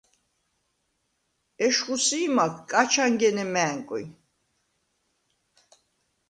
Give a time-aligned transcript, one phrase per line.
[1.65, 4.03] ეშხუ სი̄მაქ კაჩ ანგენე მა̄̈ნკვი.